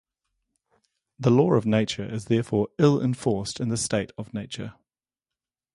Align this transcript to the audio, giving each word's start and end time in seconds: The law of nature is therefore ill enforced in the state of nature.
The 1.19 1.29
law 1.29 1.53
of 1.53 1.67
nature 1.67 2.03
is 2.03 2.25
therefore 2.25 2.69
ill 2.79 2.99
enforced 3.03 3.59
in 3.59 3.69
the 3.69 3.77
state 3.77 4.11
of 4.17 4.33
nature. 4.33 4.73